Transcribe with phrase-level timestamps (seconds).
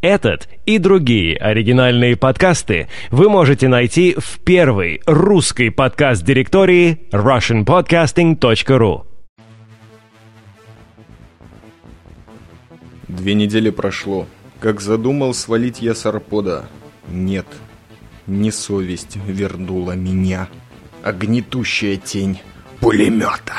[0.00, 9.06] Этот и другие оригинальные подкасты вы можете найти в первой русской подкаст-директории russianpodcasting.ru.
[13.08, 14.26] Две недели прошло.
[14.58, 16.66] Как задумал свалить я с арпода.
[17.08, 17.46] Нет,
[18.26, 20.48] не совесть вернула меня,
[21.02, 21.12] а
[21.96, 22.40] тень
[22.78, 23.54] пулемета.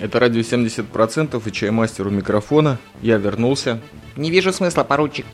[0.00, 2.78] Это радио 70% и чаймастер у микрофона.
[3.02, 3.82] Я вернулся.
[4.16, 5.26] Не вижу смысла, поручик.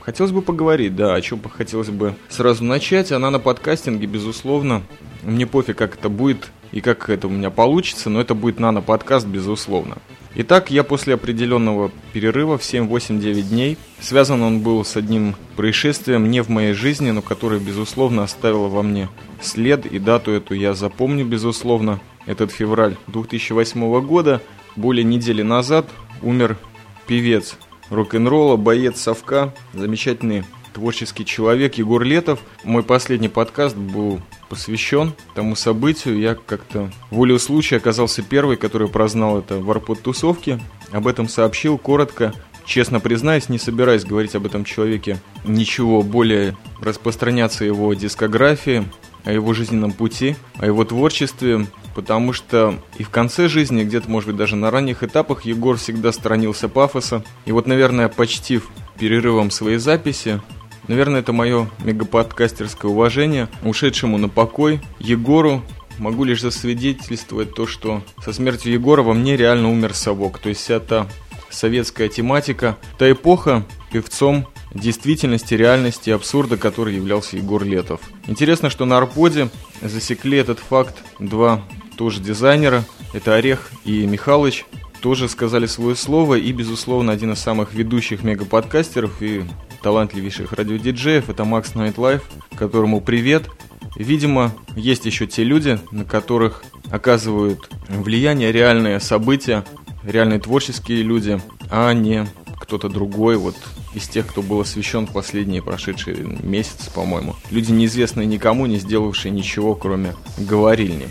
[0.00, 3.12] Хотелось бы поговорить, да, о чем бы хотелось бы сразу начать.
[3.12, 4.82] Она на подкастинге, безусловно.
[5.22, 9.26] Мне пофиг, как это будет и как это у меня получится, но это будет нано-подкаст,
[9.26, 9.98] безусловно.
[10.34, 15.34] Итак, я после определенного перерыва в 7, 8, 9 дней, связан он был с одним
[15.56, 19.10] происшествием не в моей жизни, но которое, безусловно, оставило во мне
[19.42, 22.00] след, и дату эту я запомню, безусловно.
[22.26, 24.42] Этот февраль 2008 года,
[24.74, 25.88] более недели назад,
[26.22, 26.58] умер
[27.06, 27.56] певец
[27.88, 30.44] рок-н-ролла, боец совка, замечательный
[30.74, 32.40] творческий человек Егор Летов.
[32.64, 36.18] Мой последний подкаст был посвящен тому событию.
[36.18, 40.60] Я как-то волею случая оказался первый, который прознал это в арпод-тусовке.
[40.90, 42.34] Об этом сообщил коротко.
[42.66, 48.84] Честно признаюсь, не собираюсь говорить об этом человеке ничего более распространяться его дискографии,
[49.24, 51.66] о его жизненном пути, о его творчестве,
[51.96, 56.12] потому что и в конце жизни, где-то, может быть, даже на ранних этапах, Егор всегда
[56.12, 57.24] сторонился пафоса.
[57.46, 60.42] И вот, наверное, почтив перерывом своей записи,
[60.88, 65.62] наверное, это мое мегаподкастерское уважение ушедшему на покой Егору,
[65.96, 70.38] могу лишь засвидетельствовать то, что со смертью Егора во мне реально умер совок.
[70.38, 71.08] То есть вся та
[71.48, 78.00] советская тематика, та эпоха певцом действительности, реальности и абсурда, который являлся Егор Летов.
[78.26, 79.48] Интересно, что на Rpod е
[79.80, 81.62] засекли этот факт два
[81.96, 84.64] тоже дизайнера, это Орех и Михалыч,
[85.00, 89.44] тоже сказали свое слово и, безусловно, один из самых ведущих мегаподкастеров и
[89.82, 92.22] талантливейших радиодиджеев, это Макс Nightlife,
[92.56, 93.48] которому привет.
[93.94, 99.64] Видимо, есть еще те люди, на которых оказывают влияние реальные события,
[100.02, 101.40] реальные творческие люди,
[101.70, 102.26] а не
[102.58, 103.54] кто-то другой, вот
[103.94, 107.36] из тех, кто был освещен в последние прошедшие месяцы, по-моему.
[107.50, 111.08] Люди неизвестные никому, не сделавшие ничего, кроме говорильни.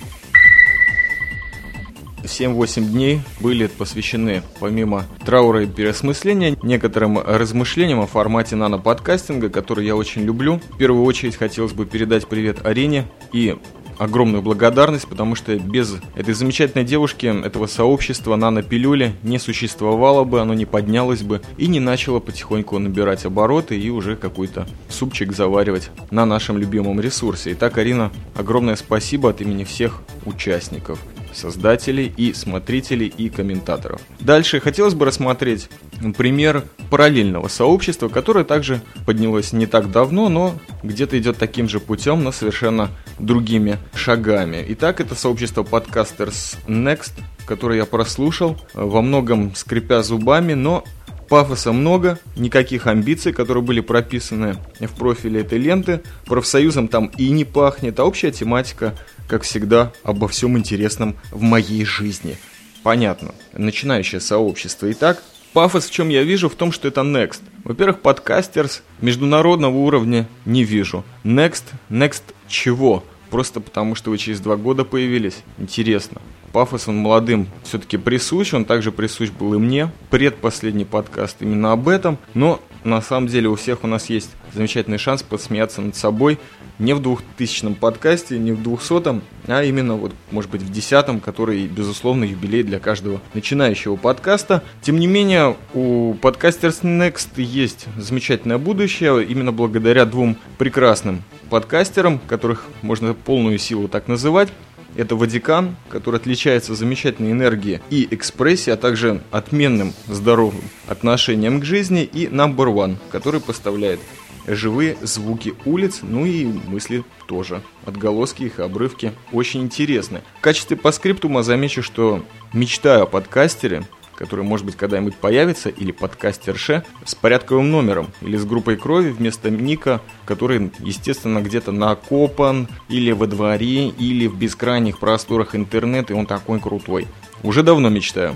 [2.26, 9.96] 7-8 дней были посвящены, помимо траура и переосмысления, некоторым размышлениям о формате нано-подкастинга, который я
[9.96, 10.62] очень люблю.
[10.74, 13.56] В первую очередь хотелось бы передать привет Арене и
[13.98, 20.54] огромную благодарность, потому что без этой замечательной девушки, этого сообщества нано-пилюли не существовало бы, оно
[20.54, 26.26] не поднялось бы и не начало потихоньку набирать обороты и уже какой-то супчик заваривать на
[26.26, 27.54] нашем любимом ресурсе.
[27.54, 31.00] Итак, Арина, огромное спасибо от имени всех участников
[31.36, 34.02] создателей и смотрителей и комментаторов.
[34.20, 35.70] Дальше хотелось бы рассмотреть
[36.18, 42.24] пример параллельного сообщества, которое также поднялось не так давно, но где-то идет таким же путем,
[42.24, 44.64] но совершенно другими шагами.
[44.70, 47.14] Итак, это сообщество Podcasters Next,
[47.46, 50.84] которое я прослушал, во многом скрипя зубами, но
[51.28, 56.02] Пафоса много, никаких амбиций, которые были прописаны в профиле этой ленты.
[56.26, 58.96] Профсоюзом там и не пахнет, а общая тематика
[59.28, 62.38] как всегда, обо всем интересном в моей жизни.
[62.84, 64.92] Понятно, начинающее сообщество.
[64.92, 67.42] Итак, пафос в чем я вижу, в том, что это Next.
[67.64, 71.04] Во-первых, подкастерс международного уровня не вижу.
[71.24, 73.04] Next, Next чего?
[73.32, 75.38] Просто потому, что вы через два года появились.
[75.58, 76.22] Интересно.
[76.56, 79.92] Пафос, он молодым все-таки присущ, он также присущ был и мне.
[80.10, 82.18] Предпоследний подкаст именно об этом.
[82.34, 86.40] Но на самом деле у всех у нас есть замечательный шанс посмеяться над собой
[86.80, 91.68] не в двухтысячном подкасте, не в двухсотом, а именно вот, может быть, в десятом, который,
[91.68, 94.64] безусловно, юбилей для каждого начинающего подкаста.
[94.82, 102.64] Тем не менее, у Podcasters Next есть замечательное будущее, именно благодаря двум прекрасным подкастерам, которых
[102.82, 104.54] можно полную силу так называть.
[104.96, 112.04] Это Ватикан, который отличается замечательной энергией и экспрессией, а также отменным здоровым отношением к жизни,
[112.04, 114.00] и Number One, который поставляет
[114.48, 117.62] живые звуки улиц, ну и мысли тоже.
[117.86, 120.22] Отголоски их, обрывки очень интересны.
[120.38, 126.84] В качестве паскриптума замечу, что мечтаю о подкастере, который, может быть, когда-нибудь появится, или подкастерше,
[127.06, 133.28] с порядковым номером, или с группой крови вместо ника, который, естественно, где-то накопан, или во
[133.28, 137.08] дворе, или в бескрайних просторах интернета, и он такой крутой.
[137.44, 138.36] Уже давно мечтаю.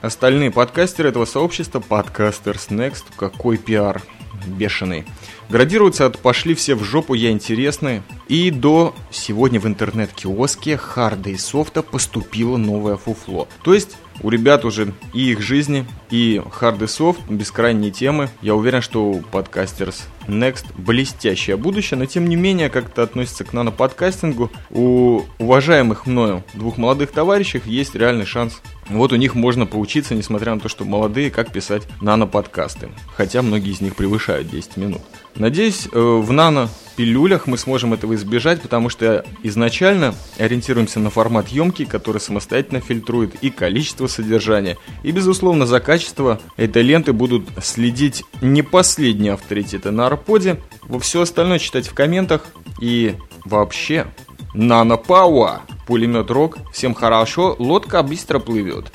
[0.00, 4.02] Остальные подкастеры этого сообщества, подкастерс Next, какой пиар
[4.46, 5.04] бешеный.
[5.48, 11.36] Градируются от «пошли все в жопу, я интересный» и до «сегодня в интернет-киоске харда и
[11.36, 13.48] софта поступило новое фуфло».
[13.62, 18.28] То есть У ребят уже и их жизни, и hard soft, бескрайние темы.
[18.42, 23.52] Я уверен, что у подкастерс Next блестящее будущее, но тем не менее как-то относится к
[23.52, 24.50] наноподкастингу.
[24.70, 30.54] У уважаемых мною двух молодых товарищей есть реальный шанс вот у них можно поучиться, несмотря
[30.54, 32.88] на то, что молодые, как писать нано-подкасты.
[33.14, 35.02] Хотя многие из них превышают 10 минут.
[35.34, 41.84] Надеюсь, э, в нано-пилюлях мы сможем этого избежать, потому что изначально ориентируемся на формат емкий,
[41.84, 44.78] который самостоятельно фильтрует и количество содержания.
[45.02, 50.60] И, безусловно, за качество этой ленты будут следить не последние авторитеты на Арподе.
[50.82, 52.46] Во все остальное читать в комментах.
[52.80, 53.14] И
[53.44, 54.06] вообще,
[54.58, 55.62] нано-пауа!
[55.86, 56.58] пулемет Рок.
[56.72, 58.92] Всем хорошо, лодка быстро плывет.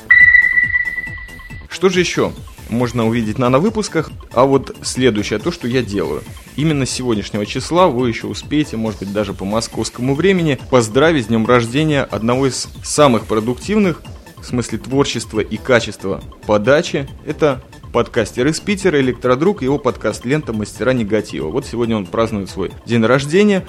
[1.68, 2.32] Что же еще
[2.70, 4.12] можно увидеть на выпусках?
[4.34, 6.22] А вот следующее, то, что я делаю.
[6.56, 11.28] Именно с сегодняшнего числа вы еще успеете, может быть, даже по московскому времени, поздравить с
[11.30, 14.04] днем рождения одного из самых продуктивных,
[14.38, 17.08] в смысле творчества и качества подачи.
[17.26, 17.64] Это
[17.94, 21.50] подкастер из Питера, Электродруг, его подкаст «Лента мастера негатива».
[21.50, 23.66] Вот сегодня он празднует свой день рождения.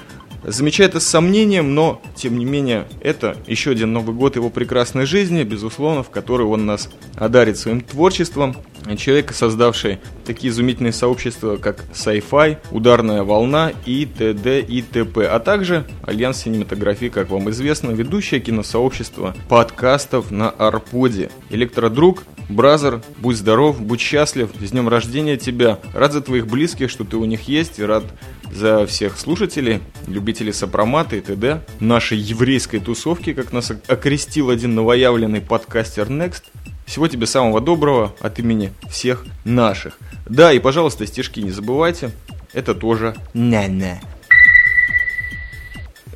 [0.47, 5.07] Замечает это с сомнением, но, тем не менее, это еще один Новый год его прекрасной
[5.07, 8.57] жизни, безусловно, в который он нас одарит своим творчеством.
[8.99, 14.61] Человек, создавший такие изумительные сообщества, как Sci-Fi, Ударная волна и т.д.
[14.61, 21.31] и т.п., а также Альянс Синематографии, как вам известно, ведущее киносообщество подкастов на Rpod е.
[21.49, 25.79] Электродруг, Brother, будь здоров, будь счастлив, с днем рождения тебя.
[25.95, 28.05] Рад за твоих близких, что ты у них есть, и рад
[28.55, 31.61] за всех слушателей, любителей сопромата и т.д.
[31.81, 36.45] нашей еврейской тусовки, как нас окрестил один новоявленный подкастер Next.
[36.87, 39.99] Всего тебе самого доброго от имени всех наших.
[40.27, 42.11] Да, и, пожалуйста, стишки не забывайте.
[42.53, 44.01] Это тоже на-на.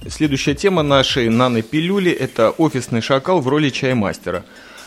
[0.08, 4.44] Следующая тема нашей нано-пилюли– это офисный шакал в роли чаймастера.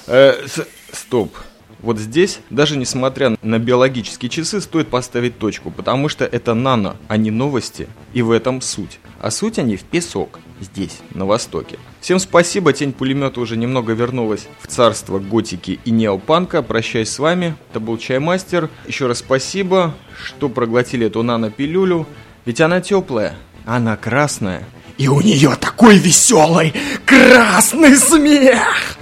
[0.07, 1.36] Э, с- стоп.
[1.81, 7.17] Вот здесь, даже несмотря на биологические часы, стоит поставить точку, потому что это нано, а
[7.17, 8.99] не новости, и в этом суть.
[9.19, 11.79] А суть они в песок, здесь, на востоке.
[11.99, 16.61] Всем спасибо, тень пулемета уже немного вернулась в царство готики и неопанка.
[16.61, 18.69] Прощаюсь с вами, это был Чаймастер.
[18.87, 22.07] Еще раз спасибо, что проглотили эту нано-пилюлю,
[22.45, 23.35] ведь она теплая,
[23.65, 24.63] она красная.
[24.97, 26.73] И у нее такой веселый
[27.05, 28.97] красный смех!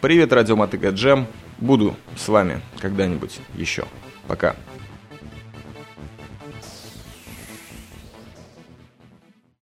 [0.00, 1.28] Привет, радио Мотыга Джем.
[1.58, 3.84] Буду с вами когда-нибудь еще.
[4.26, 4.56] Пока.